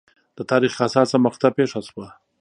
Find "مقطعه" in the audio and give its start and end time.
1.25-1.55